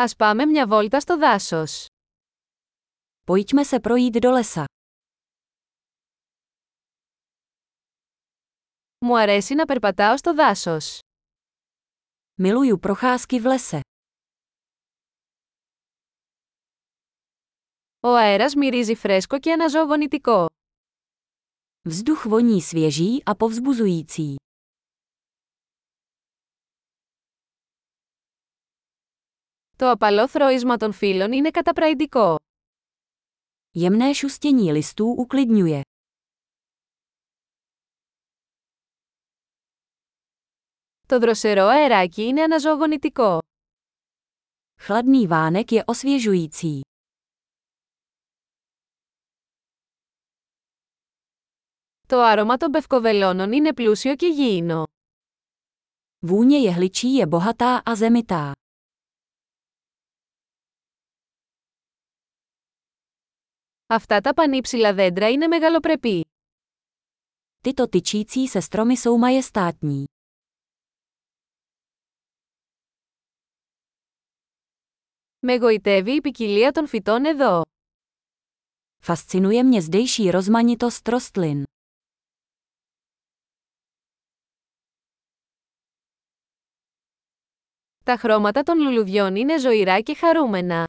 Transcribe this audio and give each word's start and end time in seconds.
Ας 0.00 0.16
πάμε 0.16 0.44
μια 0.44 0.66
βόλτα 0.66 1.00
στο 1.00 1.18
δάσος. 1.18 1.86
Pojďme 3.26 3.64
se 3.64 3.80
projít 3.80 4.18
do 4.20 4.42
lesa. 4.42 4.64
Μου 8.98 9.18
αρέσει 9.18 9.54
να 9.54 9.64
περπατάω 9.64 10.16
στο 10.16 10.34
δάσος. 10.34 10.98
Miluju 12.42 12.78
procházky 12.80 13.40
v 13.42 13.44
lese. 13.44 13.80
Ο 18.00 18.08
αέρας 18.08 18.54
μυρίζει 18.54 18.94
φρέσκο 18.94 19.38
και 19.38 19.52
αναζωογονητικό. 19.52 20.46
Vzduch 21.88 22.22
voní 22.28 22.60
svěží 22.62 23.22
a 23.24 23.34
povzbuzující. 23.34 24.34
Το 29.77 29.89
απαλό 29.89 30.27
θροίσμα 30.27 30.77
των 30.77 30.91
φύλων 30.91 31.31
είναι 31.31 31.49
καταπραϊντικό. 31.51 32.35
Jemné 33.79 34.13
šustění 34.13 34.71
listů 34.71 35.15
uklidňuje. 35.27 35.81
Το 41.07 41.19
δροσερό 41.19 41.65
αεράκι 41.65 42.23
είναι 42.23 42.41
αναζωογονητικό. 42.43 43.39
Chladný 44.81 45.27
vánek 45.27 45.71
je 45.71 45.83
osvěžující. 45.85 46.81
Το 52.07 52.21
άρωμα 52.21 52.57
των 52.57 52.71
πευκοβελώνων 52.71 53.51
είναι 53.51 53.73
πλούσιο 53.73 54.15
και 54.15 54.27
γήινο. 54.27 54.83
Vůně 56.25 56.59
jehličí 56.59 57.15
je 57.15 57.25
bohatá 57.25 57.81
a 57.85 57.95
zemitá. 57.95 58.51
Αυτά 63.90 64.20
τα 64.20 64.34
πανύψηλα 64.34 64.94
δέντρα 64.94 65.30
είναι 65.30 65.46
μεγαλοπρεπή. 65.46 66.24
Tyto 67.62 67.88
tyčící 67.88 68.48
se 68.48 68.60
stromy 68.60 68.96
jsou 68.96 69.18
majestátní. 69.18 70.04
Με 75.38 75.56
γοητεύει 75.56 76.14
η 76.14 76.20
ποικιλία 76.20 76.72
των 76.72 76.86
φυτών 76.86 77.24
εδώ. 77.24 77.62
Fascinuje 79.06 79.62
mě 79.62 79.80
zdejší 79.82 80.30
rozmanitost 80.30 81.08
rostlin. 81.08 81.62
Τα 88.04 88.16
χρώματα 88.16 88.62
των 88.62 88.78
λουλουδιών 88.78 89.36
είναι 89.36 89.58
ζωηρά 89.58 90.00
και 90.00 90.14
χαρούμενα. 90.14 90.88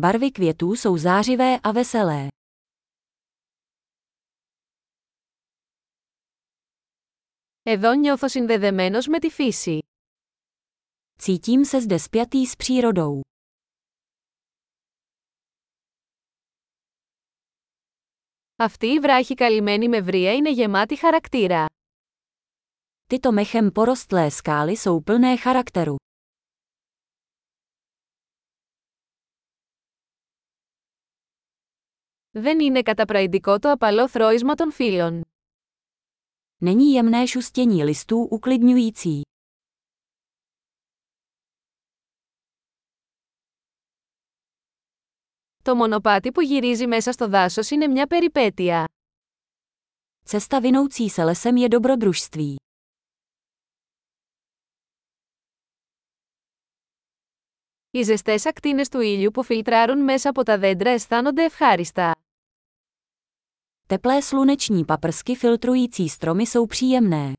Barvy 0.00 0.30
květů 0.30 0.74
jsou 0.74 0.96
zářivé 0.96 1.58
a 1.62 1.72
veselé. 1.72 2.28
Εδώ 7.62 7.92
νιώθω 7.92 8.28
συνδεδεμένος 8.28 9.06
με 9.06 9.18
τη 9.18 9.30
φύση. 9.30 9.78
Cítím 11.18 11.64
se 11.64 11.80
zde 11.80 11.98
spjatý 11.98 12.46
s 12.46 12.54
přírodou. 12.56 13.20
Αυτή 18.56 18.86
η 18.86 18.98
βράχη 18.98 19.34
καλυμμένη 19.34 19.88
με 19.88 20.00
βρία 20.00 20.32
είναι 20.32 20.50
γεμάτη 20.50 20.96
χαρακτήρα. 20.96 21.66
Tyto 23.08 23.32
mechem 23.32 23.70
porostlé 23.70 24.30
skály 24.30 24.76
jsou 24.76 25.00
plné 25.00 25.36
charakteru. 25.36 25.96
Δεν 32.31 32.59
είναι 32.59 32.81
καταπραϊντικό 32.81 33.59
το 33.59 33.71
απαλό 33.71 34.09
θρόισμα 34.09 34.55
των 34.55 34.71
φύλων. 34.71 35.21
Není 36.63 36.93
jemné 36.93 37.27
šustění 37.27 37.83
listů 37.83 38.27
uklidňující. 38.31 39.21
Το 45.63 45.75
μονοπάτι 45.75 46.31
που 46.31 46.41
γυρίζει 46.41 46.87
μέσα 46.87 47.11
στο 47.11 47.27
δάσος 47.27 47.69
είναι 47.69 47.87
μια 47.87 48.07
περιπέτεια. 48.07 48.85
Cesta 50.25 50.59
vinoucí 50.59 51.09
se 51.09 51.23
lesem 51.23 51.57
je 51.57 51.67
dobrodružství. 51.67 52.55
Οι 57.91 58.01
ζεστές 58.01 58.45
ακτίνες 58.45 58.89
του 58.89 58.99
ήλιου 58.99 59.31
που 59.31 59.43
φιλτράρουν 59.43 60.03
μέσα 60.03 60.29
από 60.29 60.43
τα 60.43 60.57
δέντρα 60.57 60.89
αισθάνονται 60.89 61.43
ευχάριστα. 61.43 62.20
Teplé 63.90 64.22
sluneční 64.22 64.84
paprsky 64.84 65.34
filtrující 65.34 66.08
stromy 66.08 66.46
jsou 66.46 66.66
příjemné. 66.66 67.32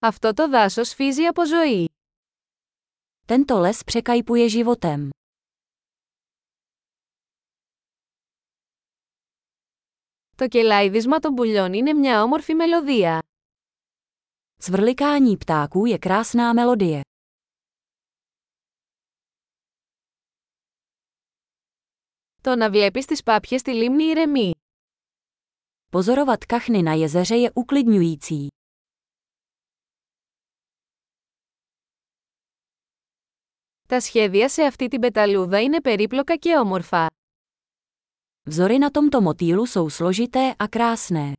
Αυτό 0.00 0.34
το 0.34 0.48
δάσος 0.48 0.92
φύζει 0.94 1.24
από 1.26 1.46
ζωή. 1.46 1.88
Tento 3.26 3.58
les 3.60 3.82
překajpuje 3.84 4.48
životem. 4.48 5.08
Το 10.36 10.48
κελάιδισμα 10.48 11.18
των 11.18 11.34
πουλιών 11.34 11.72
είναι 11.72 11.92
μια 11.92 12.22
όμορφη 12.22 12.54
μελωδία. 12.54 13.18
Cvrlikání 14.62 15.36
ptáků 15.36 15.86
je 15.86 15.98
krásná 15.98 16.52
melodie. 16.52 17.00
Το 22.43 22.55
να 22.55 22.69
βλέπεις 22.69 23.05
τις 23.05 23.23
πάπιες 23.23 23.59
στη 23.59 23.71
λίμνη 23.71 24.03
ηρεμεί. 24.03 24.51
Pozorovat 25.91 26.45
kachny 26.47 26.83
na 26.83 26.93
jezeře 26.93 27.35
je 27.35 27.51
uklidňující. 27.53 28.47
Τα 33.87 33.99
σχέδια 33.99 34.49
σε 34.49 34.63
αυτή 34.63 34.87
την 34.87 34.99
πεταλούδα 34.99 35.61
είναι 35.61 35.81
περίπλοκα 35.81 36.35
και 36.35 36.57
όμορφα. 36.57 37.07
Vzory 38.49 38.77
na 38.79 38.89
tomto 38.89 39.21
motýlu 39.21 39.65
jsou 39.65 39.89
složité 39.89 40.55
a 40.57 40.67
krásné. 40.67 41.33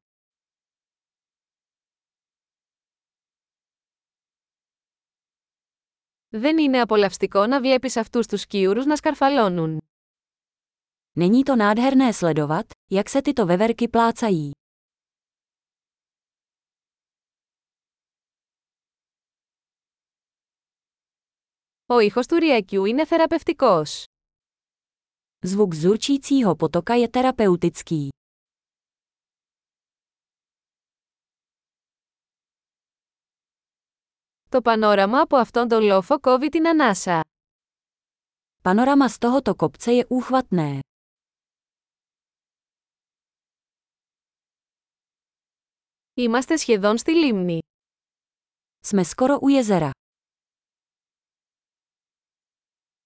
Δεν 6.29 6.59
είναι 6.59 6.81
απολαυστικό 6.81 7.47
να 7.47 7.61
βλέπεις 7.61 7.97
αυτούς 7.97 8.27
τους 8.27 8.41
σκιούρους 8.41 8.85
να 8.85 8.97
σκαρφαλώνουν. 8.97 9.79
Není 11.16 11.44
to 11.44 11.56
nádherné 11.56 12.14
sledovat, 12.14 12.66
jak 12.92 13.10
se 13.10 13.22
tyto 13.22 13.46
veverky 13.46 13.88
plácají. 13.88 14.52
Ο 21.92 22.00
ήχος 22.00 22.28
του 22.28 22.36
ριακιού 22.36 22.86
είναι 22.86 23.06
θεραπευτικός. 23.06 24.04
Zvuk 25.48 25.74
zurčícího 25.74 26.56
potoka 26.56 26.94
je 26.94 27.08
terapeutický. 27.08 28.10
Το 34.50 34.62
πανόραμα 34.62 35.22
από 35.22 35.38
αυτόν 35.38 35.68
τον 35.68 35.84
λόφο 35.84 36.20
κόβει 36.20 36.50
την 36.50 36.68
ανάσα. 36.68 37.24
Panorama 38.64 39.08
z 39.10 39.18
tohoto 39.18 39.56
kopce 39.56 39.92
je 39.92 40.06
úchvatné. 40.06 40.80
Είμαστε 46.14 46.56
σχεδόν 46.56 46.98
στη 46.98 47.12
λίμνη. 47.12 47.60
Jsme 48.88 49.04
skoro 49.04 49.40
u 49.40 49.50
jezera. 49.50 49.90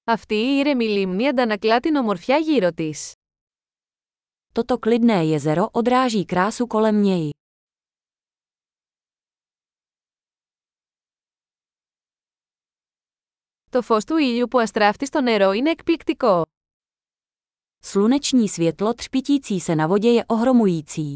Αυτή 0.03 0.35
η 0.35 0.57
ήρεμη 0.57 0.85
λίμνη 0.85 1.27
αντανακλά 1.27 1.79
την 1.79 1.95
ομορφιά 1.95 2.37
γύρω 2.37 2.71
της. 2.71 3.13
Toto 4.53 4.77
klidné 4.77 5.19
jezero 5.33 5.65
odráží 5.71 6.25
krásu 6.25 6.67
kolem 6.67 7.01
něj. 7.01 7.29
Το 13.71 13.81
φως 13.81 14.05
του 14.05 14.17
ήλιου 14.17 14.47
που 14.47 14.59
αστράφτει 14.59 15.05
στο 15.05 15.21
νερό 15.21 15.51
είναι 15.51 15.69
εκπληκτικό. 15.69 16.45
Sluneční 17.85 18.47
světlo 18.49 18.93
třpitící 18.93 19.59
se 19.59 19.75
na 19.75 19.87
vodě 19.87 20.09
je 20.09 20.25
ohromující. 20.25 21.15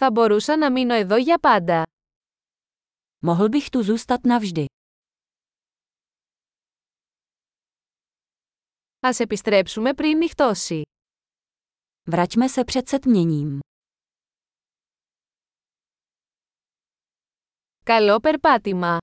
Θα 0.00 0.10
μπορούσα 0.10 0.56
να 0.56 0.70
μείνω 0.72 0.94
εδώ 0.94 1.16
για 1.16 1.38
πάντα. 1.38 1.82
Mohl 3.26 3.48
bych 3.48 3.68
tu 3.68 3.82
zůstat 3.82 4.20
navždy. 4.24 4.64
Επιστρέψουμε 9.18 9.94
πριν 9.94 10.18
νυχτώσει. 10.18 10.82
Vraťme 12.10 12.48
se 12.48 12.64
před 12.64 12.88
setměním. 12.88 13.58
Καλό 17.84 18.20
περπάτημα. 18.20 18.98